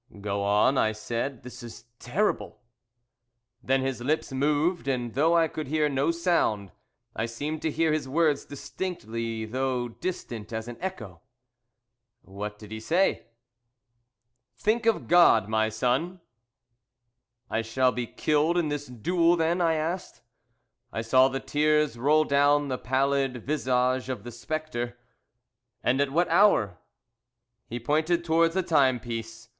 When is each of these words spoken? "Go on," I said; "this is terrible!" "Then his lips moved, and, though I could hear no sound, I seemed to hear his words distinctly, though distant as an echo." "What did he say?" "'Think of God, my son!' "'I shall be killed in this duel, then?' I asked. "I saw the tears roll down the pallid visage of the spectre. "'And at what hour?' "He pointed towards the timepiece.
"Go 0.19 0.41
on," 0.41 0.79
I 0.79 0.93
said; 0.93 1.43
"this 1.43 1.61
is 1.61 1.85
terrible!" 1.99 2.59
"Then 3.61 3.81
his 3.81 4.01
lips 4.01 4.31
moved, 4.31 4.87
and, 4.87 5.13
though 5.13 5.37
I 5.37 5.47
could 5.47 5.67
hear 5.67 5.89
no 5.89 6.09
sound, 6.09 6.71
I 7.15 7.27
seemed 7.27 7.61
to 7.61 7.69
hear 7.69 7.93
his 7.93 8.09
words 8.09 8.43
distinctly, 8.45 9.45
though 9.45 9.89
distant 9.89 10.51
as 10.51 10.67
an 10.67 10.77
echo." 10.81 11.21
"What 12.23 12.57
did 12.57 12.71
he 12.71 12.79
say?" 12.79 13.27
"'Think 14.57 14.87
of 14.87 15.07
God, 15.07 15.47
my 15.47 15.69
son!' 15.69 16.19
"'I 17.51 17.61
shall 17.61 17.91
be 17.91 18.07
killed 18.07 18.57
in 18.57 18.69
this 18.69 18.87
duel, 18.87 19.35
then?' 19.35 19.61
I 19.61 19.75
asked. 19.75 20.21
"I 20.91 21.03
saw 21.03 21.27
the 21.27 21.39
tears 21.39 21.95
roll 21.99 22.23
down 22.23 22.69
the 22.69 22.79
pallid 22.79 23.45
visage 23.45 24.09
of 24.09 24.23
the 24.23 24.31
spectre. 24.31 24.97
"'And 25.83 26.01
at 26.01 26.09
what 26.11 26.27
hour?' 26.29 26.79
"He 27.67 27.79
pointed 27.79 28.25
towards 28.25 28.55
the 28.55 28.63
timepiece. 28.63 29.47